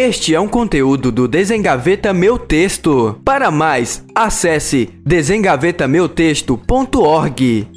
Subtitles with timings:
[0.00, 3.18] Este é um conteúdo do Desengaveta Meu Texto.
[3.24, 7.68] Para mais, acesse desengavetameutexto.org.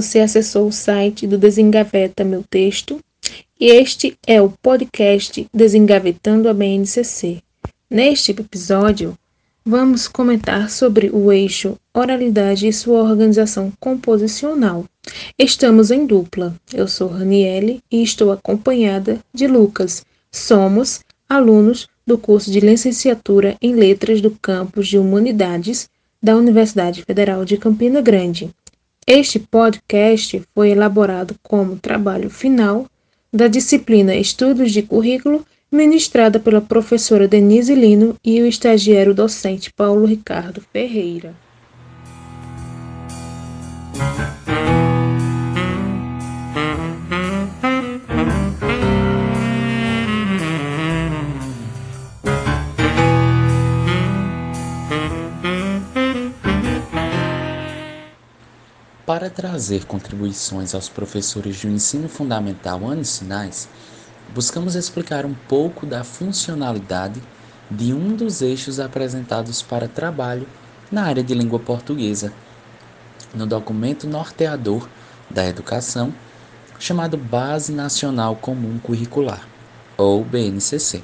[0.00, 2.98] você acessou o site do Desengaveta Meu Texto
[3.60, 7.42] e este é o podcast Desengavetando a BNCC.
[7.90, 9.14] Neste episódio,
[9.62, 14.86] vamos comentar sobre o eixo oralidade e sua organização composicional.
[15.38, 16.56] Estamos em dupla.
[16.72, 20.02] Eu sou Raniele e estou acompanhada de Lucas.
[20.32, 25.90] Somos alunos do curso de licenciatura em Letras do campus de Humanidades
[26.22, 28.50] da Universidade Federal de Campina Grande.
[29.06, 32.86] Este podcast foi elaborado como trabalho final
[33.32, 40.04] da disciplina Estudos de Currículo, ministrada pela professora Denise Lino e o estagiário docente Paulo
[40.04, 41.34] Ricardo Ferreira.
[59.20, 63.68] Para trazer contribuições aos professores do ensino fundamental anos finais,
[64.34, 67.20] buscamos explicar um pouco da funcionalidade
[67.70, 70.48] de um dos eixos apresentados para trabalho
[70.90, 72.32] na área de língua portuguesa,
[73.34, 74.88] no documento norteador
[75.28, 76.14] da educação,
[76.78, 79.46] chamado Base Nacional Comum Curricular,
[79.98, 81.02] ou BNCC,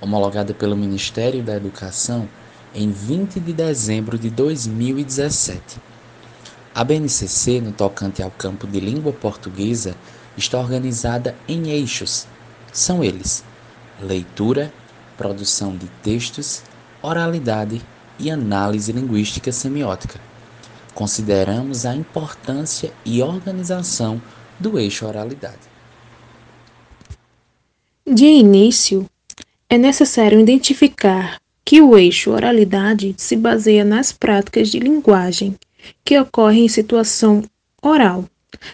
[0.00, 2.28] homologada pelo Ministério da Educação
[2.74, 5.89] em 20 de dezembro de 2017.
[6.72, 9.96] A BNCC, no tocante ao campo de língua portuguesa,
[10.36, 12.28] está organizada em eixos.
[12.72, 13.42] São eles:
[14.00, 14.72] leitura,
[15.16, 16.62] produção de textos,
[17.02, 17.82] oralidade
[18.20, 20.20] e análise linguística semiótica.
[20.94, 24.22] Consideramos a importância e organização
[24.58, 25.68] do eixo oralidade.
[28.06, 29.06] De início,
[29.68, 35.56] é necessário identificar que o eixo oralidade se baseia nas práticas de linguagem
[36.04, 37.42] que ocorrem em situação
[37.82, 38.24] oral,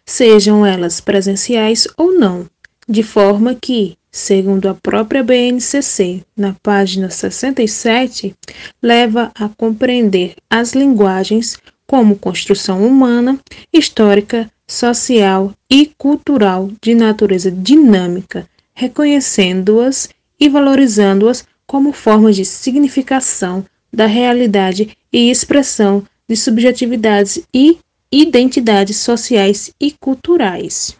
[0.04, 2.46] sejam elas presenciais ou não,
[2.88, 8.34] de forma que, segundo a própria BNCC, na página 67,
[8.82, 13.38] leva a compreender as linguagens como construção humana,
[13.72, 20.08] histórica, social e cultural de natureza dinâmica, reconhecendo-as
[20.40, 27.78] e valorizando-as como formas de significação da realidade e expressão de subjetividades e
[28.10, 30.96] identidades sociais e culturais.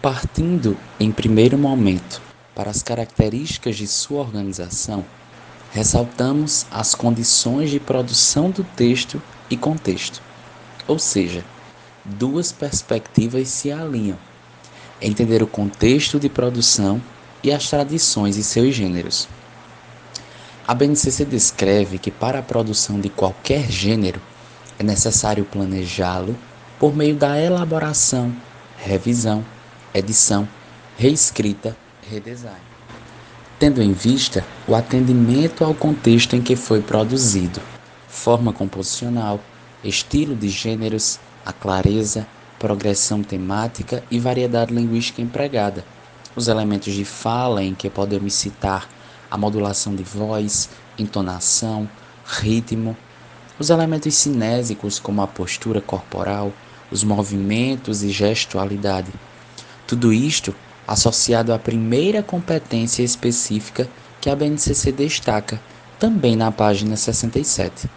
[0.00, 2.22] Partindo, em primeiro momento,
[2.54, 5.04] para as características de sua organização,
[5.72, 9.20] ressaltamos as condições de produção do texto
[9.50, 10.22] e contexto,
[10.86, 11.44] ou seja,
[12.04, 14.18] duas perspectivas se alinham:
[15.00, 17.00] entender o contexto de produção
[17.42, 19.28] e as tradições e seus gêneros.
[20.66, 24.20] A BNCC descreve que para a produção de qualquer gênero
[24.78, 26.36] é necessário planejá-lo
[26.78, 28.32] por meio da elaboração,
[28.78, 29.44] revisão,
[29.92, 30.48] edição,
[30.96, 31.76] reescrita,
[32.08, 32.60] redesign,
[33.58, 37.60] tendo em vista o atendimento ao contexto em que foi produzido,
[38.06, 39.40] forma composicional,
[39.82, 42.24] estilo de gêneros, a clareza,
[42.60, 45.84] progressão temática e variedade linguística empregada,
[46.36, 48.88] os elementos de fala em que podemos citar
[49.32, 51.88] a modulação de voz, entonação,
[52.26, 52.94] ritmo,
[53.58, 56.52] os elementos cinésicos como a postura corporal,
[56.90, 59.10] os movimentos e gestualidade.
[59.86, 60.54] Tudo isto
[60.86, 63.88] associado à primeira competência específica
[64.20, 65.58] que a BNCC destaca,
[65.98, 67.88] também na página 67.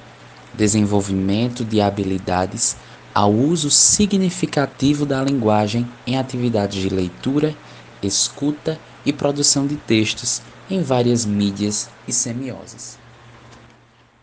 [0.53, 2.77] Desenvolvimento de habilidades
[3.13, 7.53] ao uso significativo da linguagem em atividades de leitura,
[8.01, 12.97] escuta e produção de textos em várias mídias e semioses.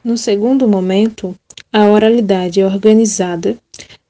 [0.04, 1.34] No segundo momento,
[1.72, 3.56] a oralidade é organizada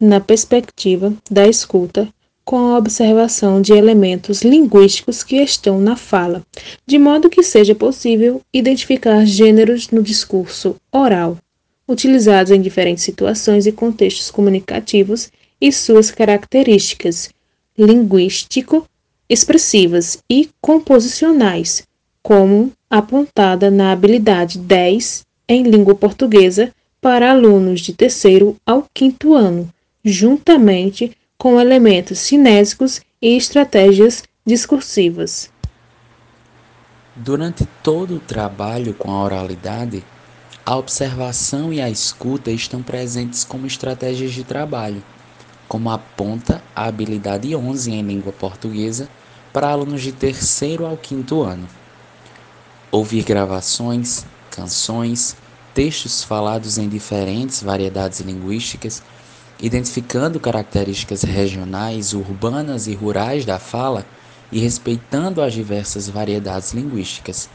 [0.00, 2.08] na perspectiva da escuta
[2.44, 6.44] com a observação de elementos linguísticos que estão na fala,
[6.86, 11.38] de modo que seja possível identificar gêneros no discurso oral,
[11.86, 15.30] utilizados em diferentes situações e contextos comunicativos
[15.60, 17.30] e suas características
[17.78, 18.86] linguístico,
[19.28, 21.84] expressivas e composicionais,
[22.22, 29.68] como apontada na habilidade 10 em língua portuguesa, para alunos de terceiro ao quinto ano,
[30.04, 35.50] juntamente com elementos cinésicos e estratégias discursivas.
[37.16, 40.04] Durante todo o trabalho com a oralidade,
[40.64, 45.02] a observação e a escuta estão presentes como estratégias de trabalho,
[45.66, 49.08] como aponta a habilidade 11 em língua portuguesa
[49.52, 51.66] para alunos de terceiro ao quinto ano.
[52.92, 55.34] Ouvir gravações, canções,
[55.72, 59.02] textos falados em diferentes variedades linguísticas,
[59.58, 64.04] identificando características regionais, urbanas e rurais da fala
[64.52, 67.48] e respeitando as diversas variedades linguísticas.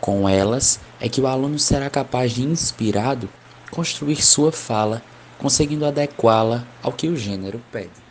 [0.00, 3.28] Com elas é que o aluno será capaz de, inspirado,
[3.70, 5.02] construir sua fala,
[5.36, 8.02] conseguindo adequá-la ao que o gênero pede.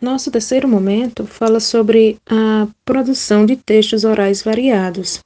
[0.00, 5.20] Nosso terceiro momento fala sobre a produção de textos orais variados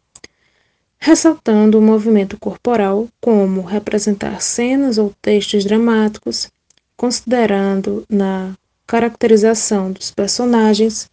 [0.99, 6.51] ressaltando o movimento corporal como representar cenas ou textos dramáticos,
[6.97, 8.55] considerando na
[8.87, 11.11] caracterização dos personagens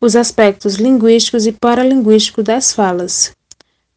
[0.00, 3.34] os aspectos linguísticos e paralinguísticos das falas,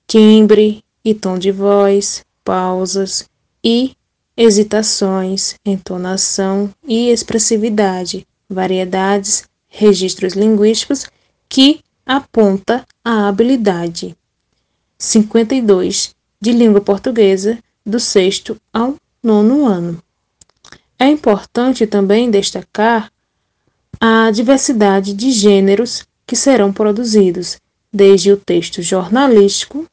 [0.07, 3.27] timbre e tom de voz, pausas
[3.63, 3.95] e
[4.37, 11.05] hesitações, entonação e expressividade, variedades, registros linguísticos
[11.49, 14.15] que aponta a habilidade.
[15.05, 20.01] 52 de língua portuguesa do sexto ao nono ano.
[20.97, 23.11] É importante também destacar
[23.99, 27.57] a diversidade de gêneros que serão produzidos,
[27.93, 29.85] desde o texto jornalístico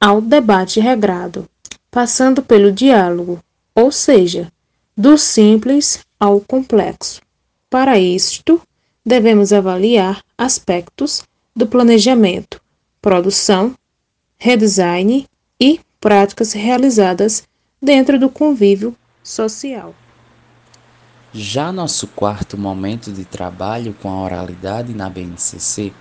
[0.00, 1.48] ao debate regrado,
[1.90, 3.42] passando pelo diálogo,
[3.74, 4.50] ou seja,
[4.96, 7.20] do simples ao complexo.
[7.68, 8.62] Para isto,
[9.04, 11.22] devemos avaliar aspectos
[11.54, 12.60] do planejamento,
[13.02, 13.74] produção
[14.42, 15.26] redesign
[15.60, 17.42] e práticas realizadas
[17.80, 19.94] dentro do convívio social.
[21.30, 25.92] Já nosso quarto momento de trabalho com a oralidade na BNCC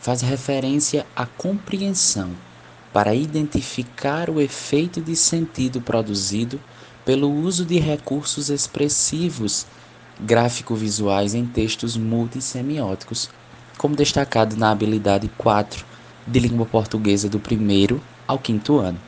[0.00, 2.30] faz referência à compreensão
[2.90, 6.58] para identificar o efeito de sentido produzido
[7.04, 9.66] pelo uso de recursos expressivos
[10.18, 13.28] gráfico-visuais em textos multissemióticos,
[13.76, 15.93] como destacado na habilidade 4
[16.26, 18.98] de língua portuguesa do primeiro ao quinto ano.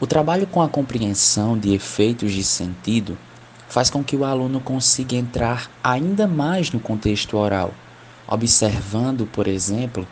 [0.00, 3.18] O trabalho com a compreensão de efeitos de sentido
[3.68, 7.74] faz com que o aluno consiga entrar ainda mais no contexto oral,
[8.26, 10.06] observando, por exemplo,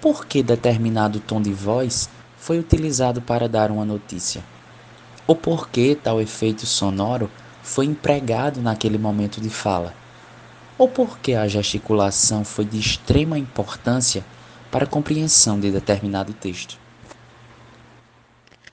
[0.00, 2.08] por que determinado tom de voz
[2.38, 4.42] foi utilizado para dar uma notícia,
[5.26, 7.30] ou por que tal efeito sonoro
[7.62, 9.92] foi empregado naquele momento de fala,
[10.78, 14.24] ou por que a gesticulação foi de extrema importância
[14.76, 16.78] para compreensão de determinado texto.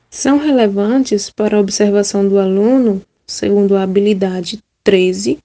[0.09, 5.39] São relevantes para a observação do aluno, segundo a habilidade 13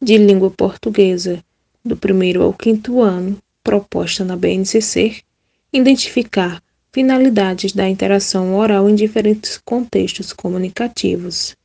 [0.00, 1.42] de língua portuguesa
[1.84, 5.16] do primeiro ao quinto ano, proposta na BNCC,
[5.72, 6.62] identificar
[6.92, 11.56] finalidades da interação oral em diferentes contextos comunicativos,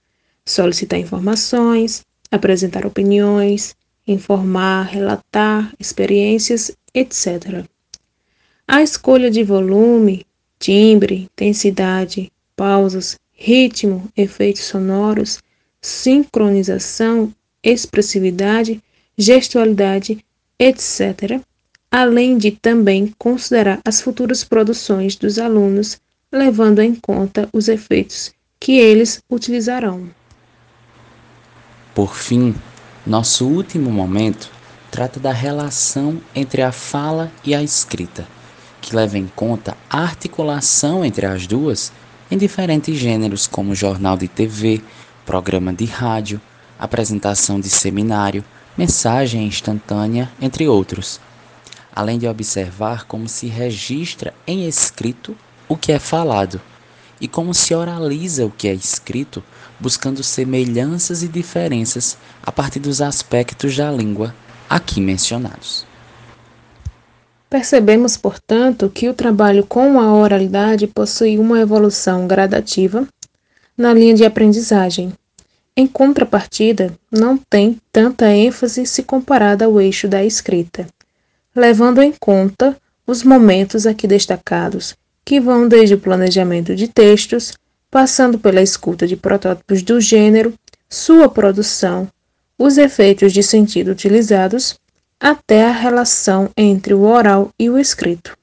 [0.44, 3.76] solicitar informações, apresentar opiniões,
[4.08, 7.64] informar, relatar experiências, etc.
[8.68, 10.26] A escolha de volume,
[10.58, 15.38] timbre, intensidade, pausas, ritmo, efeitos sonoros,
[15.80, 17.32] sincronização,
[17.62, 18.82] expressividade,
[19.16, 20.18] gestualidade,
[20.58, 21.40] etc.,
[21.92, 28.80] além de também considerar as futuras produções dos alunos, levando em conta os efeitos que
[28.80, 30.10] eles utilizarão.
[31.94, 32.56] Por fim,
[33.06, 34.50] nosso último momento
[34.90, 38.28] trata da relação entre a fala e a escrita
[38.86, 41.92] que leva em conta a articulação entre as duas
[42.30, 44.80] em diferentes gêneros como jornal de TV,
[45.26, 46.40] programa de rádio,
[46.78, 48.44] apresentação de seminário,
[48.78, 51.20] mensagem instantânea, entre outros.
[51.96, 55.36] Além de observar como se registra em escrito
[55.68, 56.62] o que é falado
[57.20, 59.44] e como se oraliza o que é escrito,
[59.80, 64.36] buscando semelhanças e diferenças a partir dos aspectos da língua
[64.70, 65.88] aqui mencionados.
[67.50, 73.08] Percebemos, portanto, que o trabalho com a oralidade possui uma evolução gradativa
[73.78, 75.14] na linha de aprendizagem.
[75.78, 80.88] Em contrapartida, não tem tanta ênfase se comparada ao eixo da escrita,
[81.56, 82.76] levando em conta
[83.06, 87.54] os momentos aqui destacados, que vão desde o planejamento de textos,
[87.92, 90.54] passando pela escuta de protótipos do gênero,
[90.90, 92.08] sua produção,
[92.58, 94.78] os efeitos de sentido utilizados
[95.26, 98.38] até a relação entre o oral e o escrito.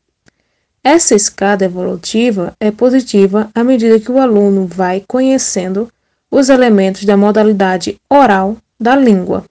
[0.82, 5.88] Essa escada evolutiva é positiva à medida que o aluno vai conhecendo
[6.28, 9.44] os elementos da modalidade oral da língua,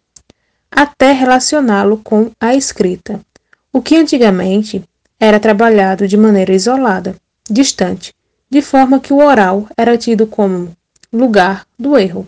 [0.70, 3.22] até relacioná-lo com a escrita,
[3.72, 4.84] o que antigamente
[5.18, 7.16] era trabalhado de maneira isolada,
[7.50, 8.14] distante,
[8.50, 10.76] de forma que o oral era tido como
[11.14, 12.28] lugar do erro.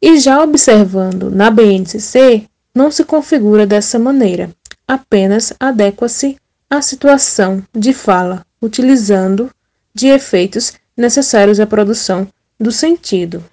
[0.00, 4.50] E já observando na BNCC, não se configura dessa maneira,
[4.86, 6.36] apenas adequa-se
[6.68, 9.50] à situação de fala, utilizando
[9.94, 12.26] de efeitos necessários à produção
[12.58, 13.44] do sentido.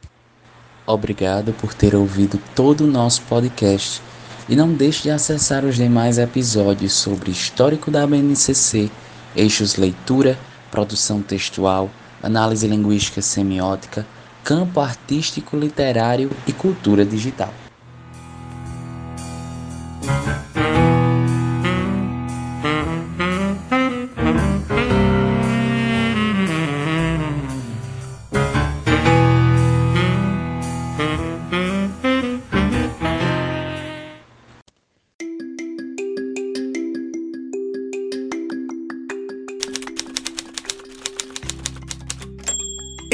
[0.86, 4.02] Obrigado por ter ouvido todo o nosso podcast
[4.48, 8.90] e não deixe de acessar os demais episódios sobre histórico da BNCC,
[9.36, 10.38] eixos leitura,
[10.72, 11.90] produção textual,
[12.24, 14.06] análise linguística semiótica,
[14.44, 17.54] campo artístico literário e cultura digital.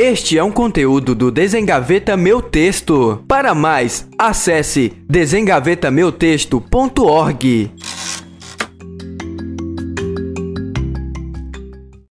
[0.08, 3.24] Este é um conteúdo do Desengaveta Meu Texto.
[3.28, 7.72] Para mais, acesse desengavetameutexto.org.